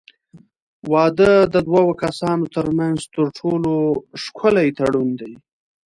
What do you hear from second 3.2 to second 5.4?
ټولو ښکلی تړون دی.